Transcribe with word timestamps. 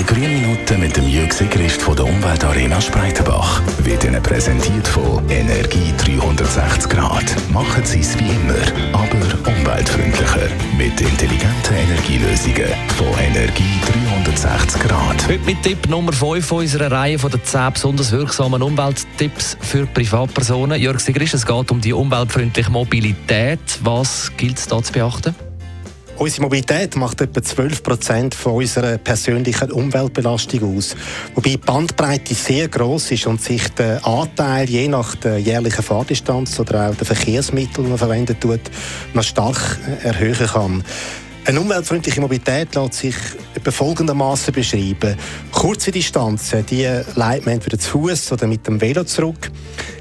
Die 0.00 0.06
grünen 0.06 0.32
Minuten 0.32 0.80
mit 0.80 0.96
dem 0.96 1.06
Jürg 1.06 1.30
Sigrist 1.30 1.82
von 1.82 1.94
der 1.94 2.06
Umweltarena 2.06 2.80
Spreitenbach 2.80 3.60
wird 3.84 4.02
Ihnen 4.02 4.22
präsentiert 4.22 4.88
von 4.88 5.22
Energie 5.28 5.92
360 5.98 6.88
Grad. 6.88 7.24
Machen 7.52 7.84
Sie 7.84 8.00
es 8.00 8.18
wie 8.18 8.30
immer, 8.30 8.94
aber 8.94 9.18
umweltfreundlicher. 9.46 10.48
Mit 10.78 10.98
intelligenten 11.02 11.74
Energielösungen 11.76 12.72
von 12.96 13.08
Energie 13.18 13.78
360 14.24 14.80
Grad. 14.80 15.28
Heute 15.28 15.44
mit 15.44 15.62
Tipp 15.62 15.86
Nummer 15.90 16.14
5 16.14 16.50
unserer 16.50 16.90
Reihe 16.90 17.18
von 17.18 17.30
den 17.30 17.44
10 17.44 17.72
besonders 17.74 18.10
wirksamen 18.10 18.62
Umwelttipps 18.62 19.58
für 19.60 19.84
Privatpersonen. 19.84 20.80
Jörg 20.80 21.00
Sigrist, 21.00 21.34
es 21.34 21.44
geht 21.44 21.70
um 21.70 21.78
die 21.78 21.92
umweltfreundliche 21.92 22.70
Mobilität. 22.70 23.60
Was 23.82 24.32
gilt 24.38 24.58
es 24.58 24.66
da 24.66 24.82
zu 24.82 24.94
beachten? 24.94 25.34
Unsere 26.20 26.42
Mobilität 26.42 26.96
macht 26.96 27.22
etwa 27.22 27.42
12 27.42 27.82
Prozent 27.82 28.36
unserer 28.44 28.98
persönlichen 28.98 29.72
Umweltbelastung 29.72 30.76
aus. 30.76 30.94
Wobei 31.34 31.48
die 31.48 31.56
Bandbreite 31.56 32.34
sehr 32.34 32.68
groß 32.68 33.12
ist 33.12 33.26
und 33.26 33.40
sich 33.40 33.66
der 33.70 34.06
Anteil 34.06 34.68
je 34.68 34.86
nach 34.88 35.14
der 35.14 35.38
jährlichen 35.38 35.82
Fahrdistanz 35.82 36.60
oder 36.60 36.90
auch 36.90 36.94
der 36.94 37.06
Verkehrsmittel, 37.06 37.84
die 37.84 37.88
man 37.88 37.96
verwendet 37.96 38.38
tut, 38.38 38.60
noch 39.14 39.22
stark 39.22 39.78
erhöhen 40.02 40.46
kann. 40.46 40.84
Eine 41.46 41.58
umweltfreundliche 41.62 42.20
Mobilität 42.20 42.74
lässt 42.74 42.92
sich 42.92 43.16
folgendermaßen 43.68 44.52
beschreiben. 44.52 45.16
Kurze 45.52 45.90
Distanzen, 45.90 46.64
die 46.66 46.88
leitet 47.14 47.46
man 47.46 47.54
entweder 47.54 47.78
zu 47.78 47.90
Fuß 47.90 48.32
oder 48.32 48.46
mit 48.46 48.66
dem 48.66 48.80
Velo 48.80 49.04
zurück. 49.04 49.50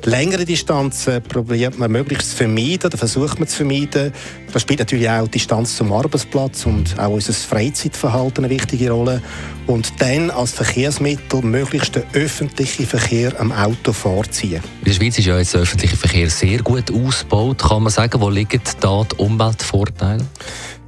Längere 0.06 0.46
Distanzen 0.46 1.22
probiert 1.22 1.78
man 1.78 1.92
möglichst 1.92 2.32
zu 2.32 2.38
vermeiden 2.38 2.86
oder 2.86 2.98
versucht 2.98 3.40
man 3.40 3.48
zu 3.48 3.58
vermeiden. 3.58 4.14
Da 4.52 4.60
spielt 4.60 4.80
natürlich 4.80 5.10
auch 5.10 5.26
die 5.26 5.32
Distanz 5.32 5.76
zum 5.76 5.92
Arbeitsplatz 5.92 6.66
und 6.66 6.98
auch 6.98 7.10
unser 7.10 7.34
Freizeitverhalten 7.34 8.46
eine 8.46 8.54
wichtige 8.54 8.92
Rolle. 8.92 9.22
Und 9.68 9.92
dann 10.00 10.32
als 10.32 10.52
Verkehrsmittel 10.52 11.42
möglichst 11.42 11.96
den 11.96 12.04
öffentlichen 12.14 12.88
Verkehr 12.88 13.40
am 13.40 13.52
Auto 13.52 13.94
vorziehen. 13.94 14.64
In 14.80 14.86
der 14.86 14.94
Schweiz 14.94 15.20
ist 15.20 15.26
ja 15.26 15.38
jetzt 15.38 15.54
der 15.54 15.62
öffentliche 15.62 15.96
Verkehr 15.96 16.30
sehr 16.30 16.64
gut 16.64 16.92
ausgebaut. 16.92 17.60
Kann 17.62 17.84
man 17.84 17.92
sagen, 17.92 18.20
wo 18.22 18.30
liegen 18.30 18.62
da 18.80 19.04
die 19.04 19.16
Umweltvorteile? 19.18 20.26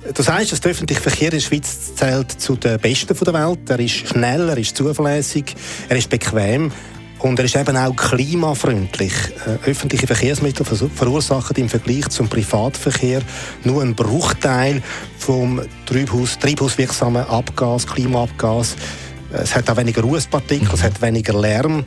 Du 0.04 0.24
sagst, 0.24 0.52
dass 0.52 0.60
der 0.62 0.72
öffentliche 0.72 1.00
Verkehr 1.00 1.28
in 1.28 1.38
der 1.38 1.40
Schweiz 1.40 1.94
zählt 1.96 2.32
zu 2.32 2.56
den 2.56 2.80
besten 2.80 3.16
der 3.16 3.34
Welt. 3.34 3.70
Er 3.70 3.80
ist 3.80 4.08
schnell, 4.08 4.50
er 4.50 4.58
ist 4.58 4.76
zuverlässig, 4.76 5.56
er 5.90 5.96
ist 5.96 6.10
bequem 6.10 6.72
und 7.20 7.38
er 7.38 7.46
ist 7.46 7.56
eben 7.56 7.78
auch 7.78 7.96
klimafreundlich. 7.96 9.14
Äh, 9.46 9.70
öffentliche 9.70 10.08
Verkehrsmittel 10.08 10.66
verursachen 10.66 11.56
im 11.58 11.70
Vergleich 11.70 12.10
zum 12.10 12.28
Privatverkehr 12.28 13.22
nur 13.64 13.84
einen 13.84 13.94
Bruchteil 13.94 14.82
vom 15.20 15.62
Treibhaus, 15.86 16.40
treibhauswirksamen 16.40 17.24
Abgas, 17.24 17.86
Klimaabgas. 17.86 18.76
Es 19.32 19.56
hat 19.56 19.70
auch 19.70 19.78
weniger 19.78 20.02
Rußpartikel, 20.02 20.68
es 20.74 20.82
hat 20.82 21.00
weniger 21.00 21.40
Lärm. 21.40 21.86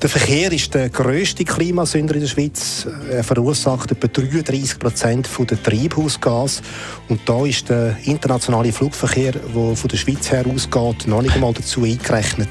Der 0.00 0.08
Verkehr 0.08 0.52
ist 0.52 0.72
der 0.74 0.90
grösste 0.90 1.44
Klimasünder 1.44 2.14
in 2.14 2.20
der 2.20 2.28
Schweiz. 2.28 2.86
Er 3.10 3.24
verursacht 3.24 3.90
etwa 3.90 4.06
33 4.06 4.78
Prozent 4.78 5.28
der 5.50 5.60
Treibhausgas. 5.60 6.62
Und 7.08 7.20
da 7.28 7.44
ist 7.44 7.68
der 7.68 7.96
internationale 8.04 8.72
Flugverkehr, 8.72 9.32
der 9.32 9.76
von 9.76 9.88
der 9.88 9.96
Schweiz 9.96 10.30
her 10.30 10.44
ausgeht, 10.46 11.08
noch 11.08 11.20
nicht 11.20 11.34
einmal 11.34 11.52
dazu 11.52 11.82
eingerechnet. 11.82 12.48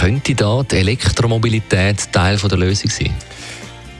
Könnte 0.00 0.34
da 0.34 0.64
die 0.64 0.74
Elektromobilität 0.76 2.12
Teil 2.12 2.36
der 2.36 2.58
Lösung 2.58 2.90
sein? 2.90 3.14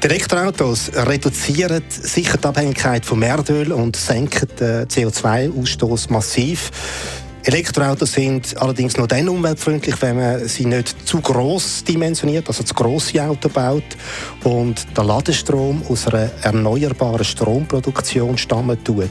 Die 0.02 0.06
Elektroautos 0.06 0.90
reduzieren 0.94 1.84
sicher 1.88 2.36
die 2.36 2.46
Abhängigkeit 2.48 3.06
von 3.06 3.22
Erdöl 3.22 3.70
und 3.70 3.94
senken 3.94 4.48
den 4.58 4.86
CO2-Ausstoß 4.86 6.12
massiv. 6.12 6.70
Elektroautos 7.44 8.12
sind 8.12 8.60
allerdings 8.60 8.96
nur 8.96 9.06
dann 9.06 9.28
umweltfreundlich, 9.28 9.94
wenn 10.02 10.16
man 10.16 10.46
sie 10.48 10.66
nicht 10.66 11.06
zu 11.06 11.20
gross 11.20 11.82
dimensioniert, 11.84 12.46
also 12.48 12.62
zu 12.62 12.74
grosse 12.74 13.22
Autos 13.22 13.52
baut 13.52 13.84
und 14.44 14.86
der 14.96 15.04
Ladestrom 15.04 15.82
aus 15.88 16.08
einer 16.08 16.30
erneuerbaren 16.42 17.24
Stromproduktion 17.24 18.36
stammen 18.36 18.82
tut. 18.84 19.08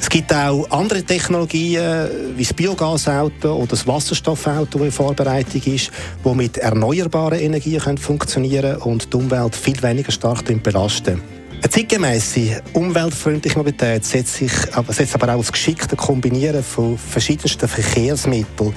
Es 0.00 0.10
gibt 0.10 0.32
auch 0.32 0.70
andere 0.70 1.02
Technologien, 1.02 2.08
wie 2.36 2.42
das 2.42 2.52
Biogasauto 2.52 3.54
oder 3.56 3.68
das 3.68 3.86
Wasserstoffauto, 3.86 4.78
das 4.78 4.86
in 4.86 4.92
Vorbereitung 4.92 5.62
ist, 5.62 5.90
die 6.24 6.34
mit 6.34 6.58
erneuerbaren 6.58 7.40
Energien 7.40 7.98
funktionieren 7.98 8.78
können 8.78 8.82
und 8.82 9.12
die 9.12 9.16
Umwelt 9.16 9.56
viel 9.56 9.82
weniger 9.82 10.12
stark 10.12 10.62
belasten. 10.62 11.35
Eine 11.66 11.72
zeitgemäße, 11.72 12.62
umweltfreundliche 12.74 13.58
Mobilität 13.58 14.04
setzt, 14.04 14.34
sich, 14.34 14.52
setzt 14.90 15.16
aber 15.16 15.34
auch 15.34 15.38
das 15.38 15.50
geschickte 15.50 15.96
Kombinieren 15.96 16.62
von 16.62 16.96
verschiedensten 16.96 17.66
Verkehrsmitteln. 17.66 18.72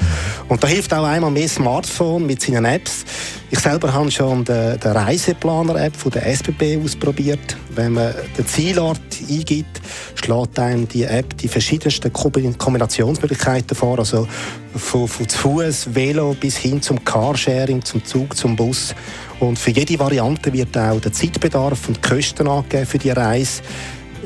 Und 0.47 0.63
da 0.63 0.67
hilft 0.67 0.91
auch 0.95 1.03
einmal 1.03 1.29
mehr 1.29 1.47
Smartphone 1.47 2.25
mit 2.25 2.41
seinen 2.41 2.65
Apps. 2.65 3.05
Ich 3.51 3.59
selber 3.59 3.93
habe 3.93 4.09
schon 4.09 4.43
den, 4.43 4.79
den 4.79 4.91
Reiseplaner-App 4.91 5.95
von 5.95 6.11
der 6.13 6.25
SBB 6.25 6.83
ausprobiert. 6.83 7.57
Wenn 7.75 7.93
man 7.93 8.13
den 8.37 8.47
Zielort 8.47 8.99
eingibt, 9.29 9.81
schlägt 10.15 10.59
einem 10.59 10.87
die 10.87 11.03
App 11.03 11.37
die 11.37 11.47
verschiedensten 11.47 12.11
Kombinationsmöglichkeiten 12.11 13.75
vor. 13.75 13.99
Also 13.99 14.27
von, 14.75 15.07
von 15.07 15.27
zu 15.27 15.37
Fuß, 15.37 15.93
Velo 15.93 16.35
bis 16.39 16.57
hin 16.57 16.81
zum 16.81 17.03
Carsharing, 17.03 17.83
zum 17.83 18.03
Zug, 18.03 18.35
zum 18.35 18.55
Bus. 18.55 18.95
Und 19.39 19.57
für 19.57 19.71
jede 19.71 19.97
Variante 19.99 20.51
wird 20.51 20.77
auch 20.77 20.99
der 20.99 21.13
Zeitbedarf 21.13 21.87
und 21.87 21.97
die 21.97 22.09
Kosten 22.09 22.47
angegeben 22.47 22.85
für 22.85 22.97
die 22.97 23.11
Reise. 23.11 23.61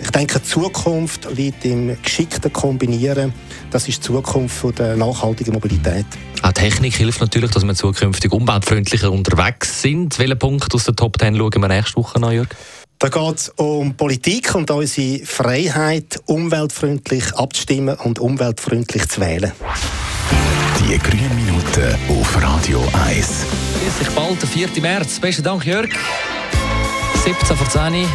Ich 0.01 0.09
denke, 0.09 0.39
die 0.39 0.45
Zukunft 0.45 1.27
liegt 1.35 1.65
im 1.65 1.95
geschickten 2.01 2.51
Kombinieren. 2.51 3.33
Das 3.71 3.87
ist 3.87 3.99
die 3.99 4.01
Zukunft 4.01 4.79
der 4.79 4.95
nachhaltigen 4.95 5.53
Mobilität. 5.53 6.05
Auch 6.41 6.51
Technik 6.51 6.95
hilft 6.95 7.21
natürlich, 7.21 7.51
dass 7.51 7.63
wir 7.63 7.75
zukünftig 7.75 8.31
umweltfreundlicher 8.31 9.11
unterwegs 9.11 9.81
sind. 9.81 10.17
Welchen 10.19 10.39
Punkt 10.39 10.73
aus 10.73 10.83
der 10.83 10.95
Top 10.95 11.17
10 11.19 11.37
schauen 11.37 11.61
wir 11.61 11.67
nächste 11.67 11.95
Woche 11.95 12.21
an, 12.21 12.33
Jörg? 12.33 12.49
Da 13.03 13.09
geht 13.09 13.37
es 13.37 13.49
um 13.57 13.97
Politik 13.97 14.55
und 14.55 14.71
unsere 14.71 15.25
Freiheit, 15.25 16.21
umweltfreundlich 16.25 17.35
abzustimmen 17.35 17.97
und 17.97 18.17
umweltfreundlich 18.17 19.09
zu 19.09 19.19
wählen. 19.19 19.51
Die 20.79 20.97
grünen 20.99 21.35
Minuten 21.35 21.97
auf 22.07 22.41
Radio 22.41 22.81
1. 23.05 23.27
Bis 23.83 23.97
sich 23.99 24.09
bald, 24.15 24.41
der 24.41 24.47
4. 24.47 24.69
März. 24.81 25.19
Besten 25.19 25.43
Dank, 25.43 25.65
Jörg. 25.65 25.89
17 27.25 27.57
vor 27.57 27.67
10 27.67 28.05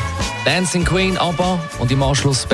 Dancing 0.47 0.87
Queen, 0.87 1.19
ABBA 1.19 1.59
und 1.81 1.93
im 1.93 2.03
Anschluss... 2.03 2.49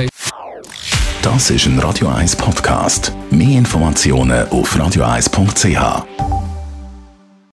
Das 1.21 1.49
ist 1.49 1.65
ein 1.67 1.79
Radio 1.79 2.09
1 2.09 2.35
Podcast. 2.35 3.13
Mehr 3.31 3.59
Informationen 3.59 4.45
auf 4.49 4.75
radio1.ch. 4.75 6.24